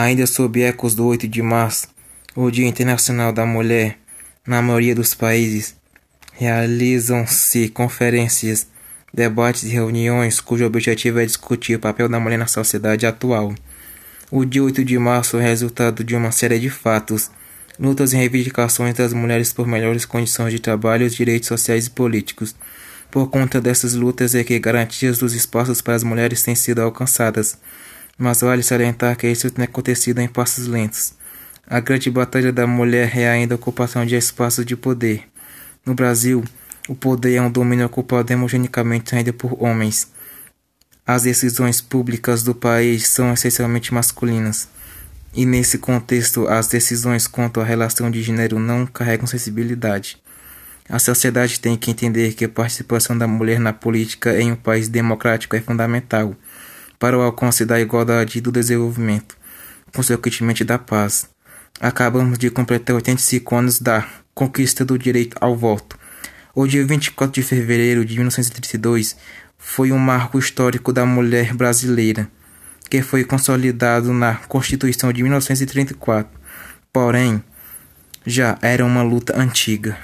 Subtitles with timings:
[0.00, 1.86] Ainda sob ecos do 8 de março,
[2.34, 3.98] o Dia Internacional da Mulher,
[4.46, 5.76] na maioria dos países,
[6.32, 8.66] realizam-se conferências,
[9.12, 13.54] debates e reuniões cujo objetivo é discutir o papel da mulher na sociedade atual.
[14.30, 17.30] O dia 8 de março é resultado de uma série de fatos,
[17.78, 22.56] lutas e reivindicações das mulheres por melhores condições de trabalho direitos sociais e políticos.
[23.10, 27.58] Por conta dessas lutas é que garantias dos espaços para as mulheres têm sido alcançadas.
[28.20, 31.14] Mas vale salientar que isso tem acontecido em passos lentos.
[31.66, 35.22] A grande batalha da mulher é ainda a ocupação de espaços de poder.
[35.86, 36.44] No Brasil,
[36.86, 40.12] o poder é um domínio ocupado hemogenicamente ainda por homens.
[41.06, 44.68] As decisões públicas do país são essencialmente masculinas.
[45.32, 50.18] E nesse contexto, as decisões quanto à relação de gênero não carregam sensibilidade.
[50.90, 54.88] A sociedade tem que entender que a participação da mulher na política em um país
[54.88, 56.36] democrático é fundamental
[57.00, 59.34] para o alcance da igualdade e do desenvolvimento,
[59.92, 61.28] consequentemente da paz.
[61.80, 65.98] Acabamos de completar 85 anos da conquista do direito ao voto.
[66.54, 69.16] O dia 24 de fevereiro de 1932
[69.56, 72.30] foi um marco histórico da mulher brasileira,
[72.90, 76.38] que foi consolidado na Constituição de 1934.
[76.92, 77.42] Porém,
[78.26, 79.96] já era uma luta antiga.